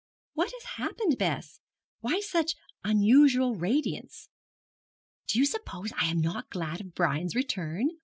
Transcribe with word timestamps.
'What 0.33 0.51
has 0.53 0.81
happened, 0.83 1.19
Bess? 1.19 1.59
Why 1.99 2.21
such 2.21 2.55
unusual 2.83 3.53
radiance?' 3.55 4.29
'Do 5.27 5.37
you 5.37 5.45
suppose 5.45 5.91
I 5.95 6.07
am 6.09 6.19
not 6.19 6.49
glad 6.49 6.81
of 6.81 6.95
Brian's 6.95 7.35
return?' 7.35 7.91